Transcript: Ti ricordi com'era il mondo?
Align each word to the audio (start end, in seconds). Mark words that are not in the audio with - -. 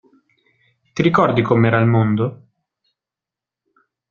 Ti 0.95 1.03
ricordi 1.03 1.43
com'era 1.43 1.77
il 1.79 1.85
mondo? 1.85 2.47